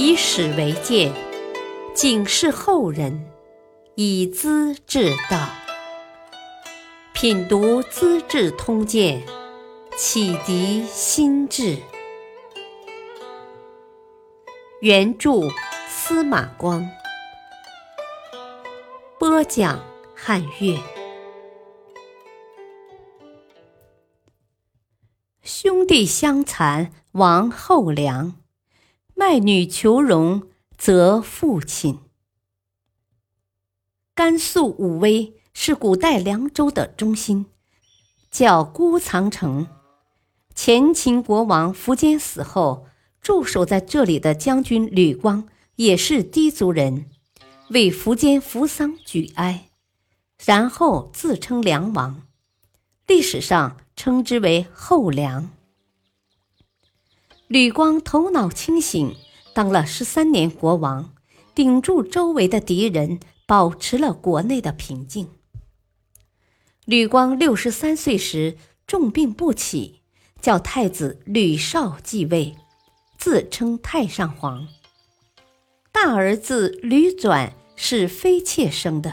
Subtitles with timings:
[0.00, 1.12] 以史为鉴，
[1.92, 3.28] 警示后人，
[3.96, 5.48] 以资治道。
[7.12, 9.20] 品读《资治通鉴》，
[9.96, 11.76] 启迪心智。
[14.80, 15.32] 原著
[15.88, 16.88] 司马光，
[19.18, 19.84] 播讲
[20.14, 20.78] 汉乐。
[25.42, 28.36] 兄弟相残亡后梁，
[29.28, 30.44] 卖女求荣
[30.78, 31.98] 则父亲。
[34.14, 37.44] 甘肃武威是古代凉州的中心，
[38.30, 39.66] 叫孤藏城。
[40.54, 42.86] 前秦国王苻坚死后。
[43.20, 47.04] 驻守在这里的将军吕光也是氐族人，
[47.68, 49.68] 为苻坚扶丧举哀，
[50.42, 52.22] 然后自称梁王，
[53.06, 55.50] 历史上称之为后梁。
[57.48, 59.16] 吕光头脑清醒，
[59.54, 61.14] 当了十三年国王，
[61.54, 65.30] 顶住周围的敌人，保持了国内的平静。
[66.84, 70.02] 吕光六十三岁时重病不起，
[70.42, 72.54] 叫太子吕绍继位。
[73.16, 74.68] 自称太上皇，
[75.90, 79.12] 大儿子吕转是妃妾生的，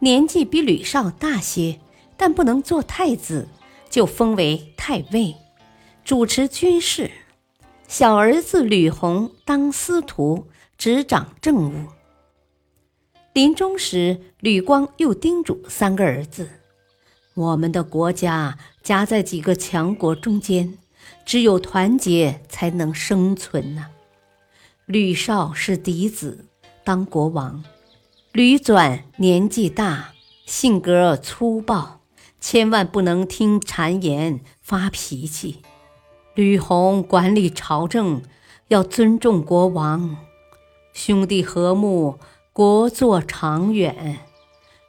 [0.00, 1.80] 年纪比吕绍大些，
[2.18, 3.48] 但不能做太子，
[3.88, 5.34] 就封为太尉，
[6.04, 7.10] 主持军事。
[7.92, 10.46] 小儿子吕弘当司徒，
[10.78, 11.88] 执掌政务。
[13.34, 16.48] 临终时，吕光又叮嘱三个儿子
[17.36, 20.78] ：“我们的国家夹在几个强国中间。”
[21.26, 23.88] 只有团结才能生存呢。
[24.86, 26.46] 吕绍是嫡子，
[26.82, 27.62] 当国王；
[28.32, 30.14] 吕转年纪大，
[30.46, 32.00] 性格粗暴，
[32.40, 35.60] 千万不能听谗言发脾气。
[36.34, 38.22] 吕弘管理朝政，
[38.68, 40.16] 要尊重国王，
[40.94, 42.18] 兄弟和睦，
[42.54, 44.16] 国祚长远；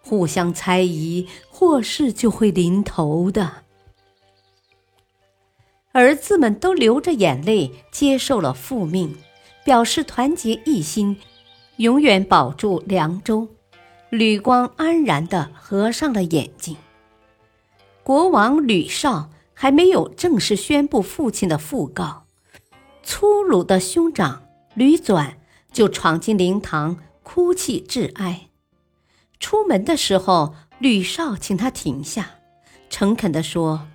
[0.02, 3.64] 互相猜疑，祸事就会临头的。
[5.92, 9.18] 儿子们都流着眼泪接受了父命，
[9.66, 11.18] 表示团结一心，
[11.76, 13.50] 永远保住凉州。
[14.10, 16.78] 吕光安然地合上了眼睛。
[18.02, 19.30] 国王吕绍
[19.64, 22.26] 还没有正式宣布父亲的讣告，
[23.02, 24.44] 粗鲁的兄长
[24.74, 25.38] 吕转
[25.72, 28.50] 就闯进灵堂哭泣致哀。
[29.40, 32.32] 出门的时候，吕少请他停下，
[32.90, 33.88] 诚恳地说：“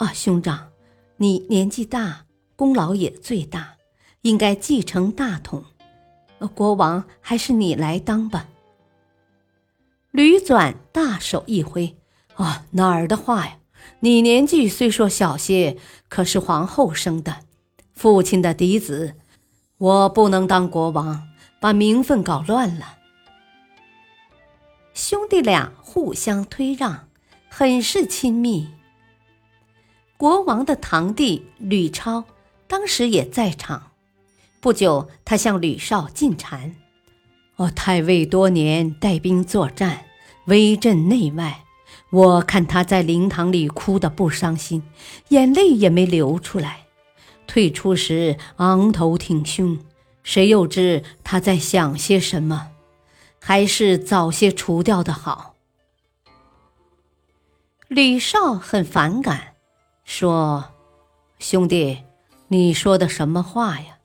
[0.00, 0.70] 啊，兄长。”
[1.18, 2.24] 你年纪大，
[2.56, 3.74] 功劳也最大，
[4.22, 5.62] 应该继承大统。
[6.54, 8.48] 国王还是你来当吧。
[10.12, 11.98] 吕转大手一挥
[12.36, 13.58] ：“啊，哪儿的话呀！
[14.00, 15.76] 你年纪虽说小些，
[16.08, 17.38] 可是皇后生的，
[17.92, 19.14] 父亲的嫡子，
[19.78, 21.28] 我不能当国王，
[21.60, 22.98] 把名分搞乱了。”
[24.94, 27.08] 兄弟俩互相推让，
[27.48, 28.68] 很是亲密。
[30.16, 32.24] 国王的堂弟吕超
[32.66, 33.92] 当时也在场。
[34.60, 36.72] 不久，他向吕绍进谗
[37.56, 40.04] ：“我，太尉多年带兵作战，
[40.44, 41.64] 威震内外。
[42.10, 44.82] 我看他在灵堂里哭得不伤心，
[45.28, 46.86] 眼泪也没流出来。
[47.46, 49.78] 退出时昂头挺胸，
[50.22, 52.68] 谁又知他在想些什么？
[53.40, 55.54] 还是早些除掉的好。”
[57.88, 59.54] 李绍很反感。
[60.04, 60.64] 说
[61.38, 61.98] ：“兄弟，
[62.48, 63.98] 你说的什么话呀？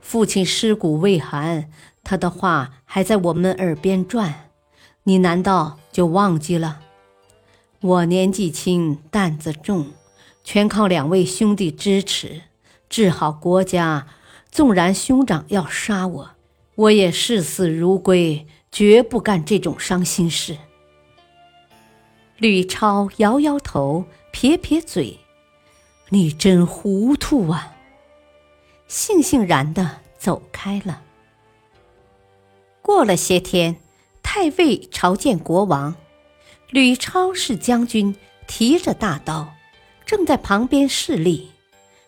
[0.00, 1.70] 父亲尸骨未寒，
[2.02, 4.50] 他的话还在我们耳边转，
[5.04, 6.80] 你难道就忘记了？
[7.84, 9.88] 我年纪轻，担子重，
[10.42, 12.40] 全靠两位兄弟支持，
[12.88, 14.06] 治好国家。
[14.50, 16.30] 纵然兄长要杀我，
[16.76, 20.56] 我也视死如归，绝不干这种伤心事。”
[22.38, 25.18] 吕超摇摇头，撇撇嘴。
[26.08, 27.76] 你真糊涂啊！
[28.88, 31.02] 悻悻然的走开了。
[32.80, 33.76] 过了些天，
[34.22, 35.94] 太尉朝见国王，
[36.74, 38.16] 吕超是将军，
[38.48, 39.54] 提着大刀，
[40.04, 41.52] 正在旁边侍立。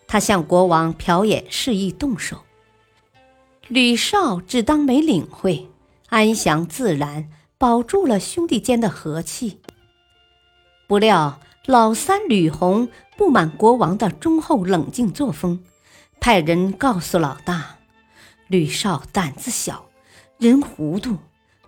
[0.09, 2.43] 他向国王瞟眼，示意动手。
[3.69, 5.69] 吕绍只当没领会，
[6.09, 9.61] 安详自然，保住了兄弟间的和气。
[10.89, 11.39] 不料。
[11.67, 15.65] 老三吕弘不满国王的忠厚冷静作风，
[16.21, 17.79] 派人告诉老大
[18.47, 19.89] ：“吕绍胆子小，
[20.39, 21.19] 人糊涂，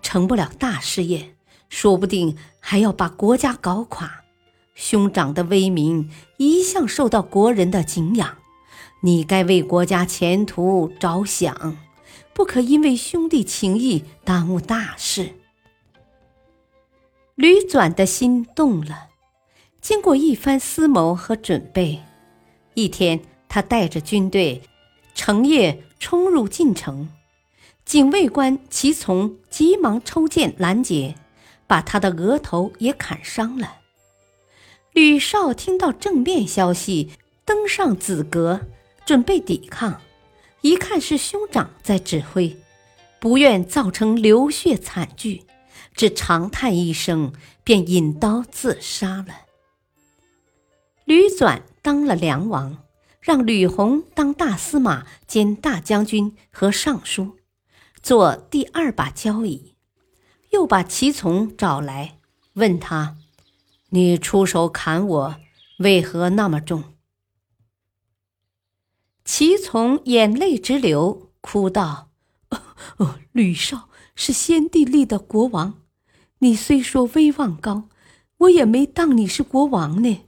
[0.00, 1.34] 成不了大事业，
[1.68, 4.24] 说不定还要把国家搞垮。
[4.74, 8.38] 兄长的威名一向受到国人的敬仰，
[9.02, 11.76] 你该为国家前途着想，
[12.32, 15.34] 不可因为兄弟情谊耽误大事。
[17.34, 19.08] 吕纂的心动了，
[19.80, 22.00] 经过一番思谋和准备，
[22.74, 24.62] 一天，他带着军队，
[25.14, 27.08] 乘夜冲入晋城，
[27.84, 31.16] 警卫官齐从急忙抽剑拦截，
[31.68, 33.76] 把他的额头也砍伤了。
[34.92, 37.12] 吕绍听到正面消息，
[37.44, 38.62] 登上子阁，
[39.06, 40.00] 准备抵抗，
[40.62, 42.56] 一看是兄长在指挥，
[43.20, 45.44] 不愿造成流血惨剧。
[45.94, 47.32] 只长叹一声，
[47.62, 49.46] 便引刀自杀了。
[51.04, 52.78] 吕纂当了梁王，
[53.20, 57.36] 让吕弘当大司马兼大将军和尚书，
[58.02, 59.74] 做第二把交椅。
[60.50, 62.18] 又把齐从找来，
[62.54, 63.16] 问他
[63.90, 65.36] ：“你出手砍我，
[65.78, 66.84] 为何那么重？”
[69.24, 72.10] 齐从眼泪直流，哭道
[72.98, 75.82] ：“哦，吕少是先帝立的国王。”
[76.40, 77.88] 你虽说威望高，
[78.38, 80.24] 我也没当你是国王呢。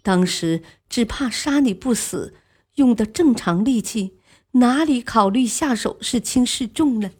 [0.00, 2.34] 当时只怕杀你不死，
[2.76, 4.18] 用的正常力气，
[4.52, 7.10] 哪里考虑下手是轻是重呢？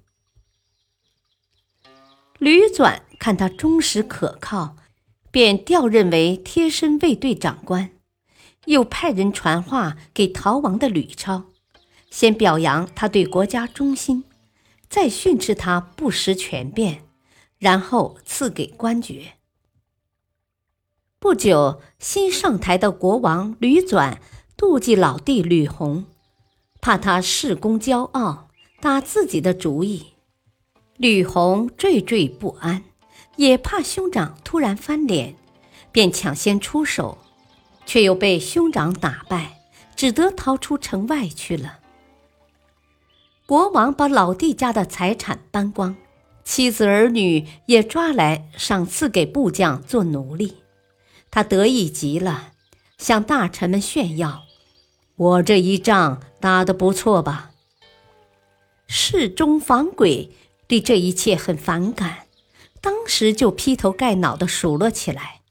[2.42, 4.74] 吕纂看他忠实可靠，
[5.30, 7.90] 便调任为贴身卫队长官，
[8.64, 11.44] 又派人传话给逃亡的吕超，
[12.10, 14.24] 先表扬他对国家忠心，
[14.88, 17.04] 再训斥他不识权变。
[17.60, 19.34] 然后赐给官爵。
[21.20, 24.16] 不久，新上台的国王吕纂
[24.56, 26.06] 妒忌老弟吕弘，
[26.80, 28.48] 怕他恃功骄傲，
[28.80, 30.11] 打自己的主意。
[31.02, 32.84] 吕弘惴惴不安，
[33.34, 35.34] 也怕兄长突然翻脸，
[35.90, 37.18] 便抢先出手，
[37.84, 39.62] 却又被兄长打败，
[39.96, 41.80] 只得逃出城外去了。
[43.46, 45.96] 国王把老弟家的财产搬光。
[46.44, 50.58] 妻子儿女也抓来赏赐给部将做奴隶，
[51.32, 52.52] 他得意极了，
[52.98, 54.44] 向大臣们炫耀
[55.16, 57.50] ：“我这一仗打得不错吧？”
[58.86, 60.30] 侍中房轨
[60.72, 62.28] 对这一切很反感，
[62.80, 65.42] 当时就劈头盖脑地数落起来：“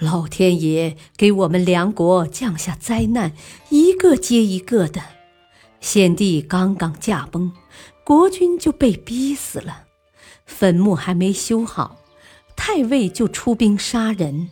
[0.00, 3.32] 老天爷给我们梁国降下灾难，
[3.68, 5.02] 一个接一个的。
[5.82, 7.52] 先帝刚刚驾崩，
[8.02, 9.84] 国君就被逼死了。”
[10.48, 11.98] 坟墓还没修好，
[12.56, 14.48] 太尉就出兵杀人。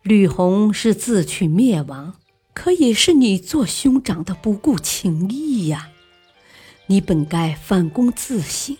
[0.00, 2.14] 吕弘是自取灭亡，
[2.54, 5.90] 可也是你做兄长的不顾情义呀！
[6.86, 8.78] 你本该反躬自省，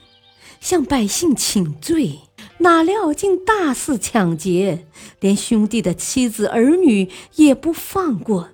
[0.61, 2.21] 向百姓请罪，
[2.59, 4.87] 哪料竟大肆抢劫，
[5.19, 8.51] 连兄弟的妻子儿女也不放过。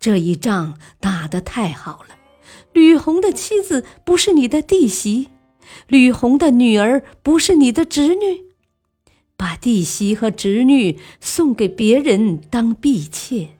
[0.00, 2.16] 这一仗打得太好了，
[2.72, 5.28] 吕红的妻子不是你的弟媳。
[5.86, 8.44] 吕红的女儿不是你的侄女，
[9.36, 13.50] 把弟媳和侄女送给别人当婢妾，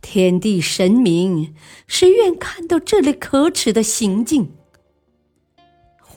[0.00, 1.52] 天地神明
[1.86, 4.52] 谁愿看到这类可耻的行径？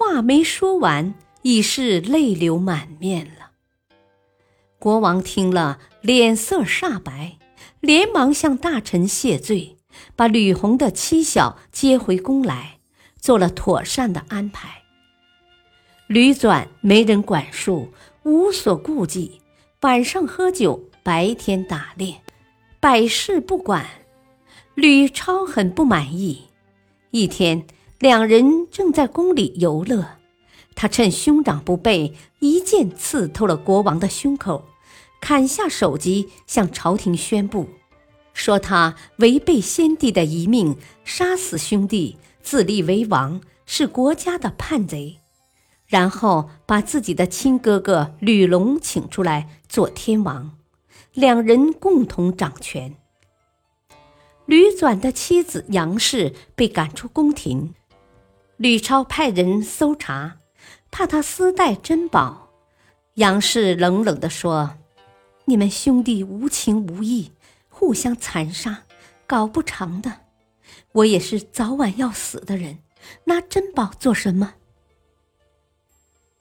[0.01, 1.13] 话没说完，
[1.43, 3.51] 已是泪流满面了。
[4.79, 7.37] 国王听了，脸色煞白，
[7.79, 9.77] 连忙向大臣谢罪，
[10.15, 12.79] 把吕红的妻小接回宫来，
[13.19, 14.81] 做了妥善的安排。
[16.07, 19.39] 吕纂没人管束，无所顾忌，
[19.81, 22.23] 晚上喝酒，白天打猎，
[22.79, 23.85] 百事不管。
[24.73, 26.45] 吕超很不满意。
[27.11, 27.67] 一天，
[28.01, 30.17] 两人正在宫里游乐，
[30.73, 34.65] 他趁兄长不备，一剑刺透了国王的胸口，
[35.21, 37.69] 砍下首级，向朝廷宣布，
[38.33, 45.19] 说他违背先帝的遗命，杀死兄弟，自立为王，是国家的叛贼。
[45.85, 50.57] 然后把自己的亲哥哥吕龙请出来做天王，
[51.13, 52.95] 两人共同掌权。
[54.47, 57.75] 吕纂的妻子杨氏被赶出宫廷，
[58.61, 60.37] 吕超派人搜查，
[60.91, 62.51] 怕他私带珍宝。
[63.15, 64.77] 杨氏冷冷地说
[65.45, 67.31] ：“你们兄弟无情无义，
[67.69, 68.83] 互相残杀，
[69.25, 70.13] 搞不成的。
[70.91, 72.77] 我也是早晚要死的人，
[73.23, 74.53] 拿珍宝做什么？”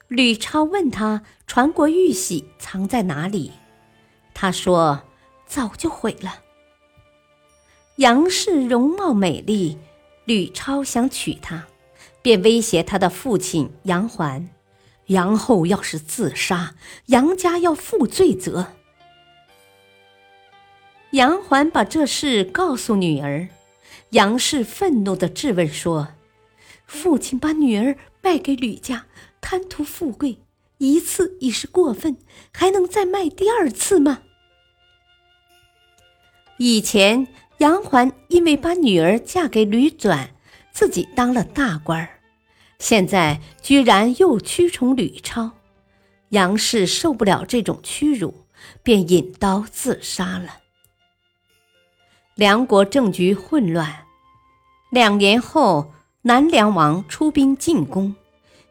[0.07, 3.51] 吕超问他：“传国玉玺藏在哪里？”
[4.35, 5.01] 他说
[5.47, 6.43] ：“早就毁了。”
[7.97, 9.79] 杨氏容貌美丽，
[10.25, 11.65] 吕超想娶她，
[12.21, 14.49] 便威胁他的父亲杨环
[15.07, 16.75] ：“杨后要是自杀，
[17.07, 18.73] 杨家要负罪责。”
[21.11, 23.49] 杨环把这事告诉女儿，
[24.11, 26.09] 杨氏愤怒的质问说
[26.87, 29.05] ：“父亲把女儿卖给吕家，
[29.41, 30.37] 贪图富贵，
[30.77, 32.17] 一次已是过分，
[32.53, 34.21] 还能再卖第二次吗？
[36.57, 40.29] 以前杨环因为把女儿嫁给吕转，
[40.71, 42.19] 自己当了大官儿，
[42.79, 45.51] 现在居然又屈从吕超，
[46.29, 48.45] 杨氏受不了这种屈辱，
[48.81, 50.57] 便引刀自杀了。
[52.35, 54.05] 梁国政局混乱，
[54.91, 58.15] 两年后，南梁王出兵进攻，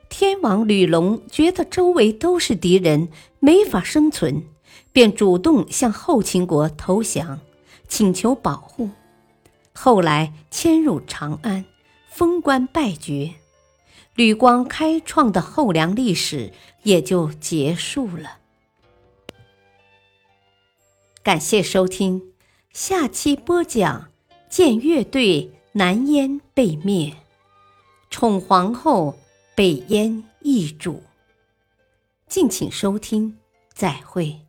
[0.09, 4.43] 天王吕龙觉得周围都是敌人，没法生存，
[4.93, 7.41] 便主动向后秦国投降。
[7.87, 8.89] 请求保护，
[9.73, 11.65] 后来迁入长安，
[12.21, 13.37] 封官拜爵，
[14.15, 18.41] 吕光开创的后梁历史也就结束了。
[21.23, 22.35] 感谢收听，
[22.75, 24.11] 下期播讲：
[24.51, 27.17] 见乐队南燕被灭，
[28.11, 29.19] 宠皇后
[29.55, 31.03] 北燕易主。
[32.29, 33.39] 敬请收听，
[33.73, 34.41] 再会。